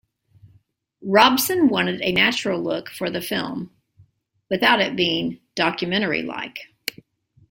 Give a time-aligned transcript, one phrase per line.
[1.03, 3.69] Robson wanted a natural look for the film,
[4.49, 6.61] without it being documentary-like.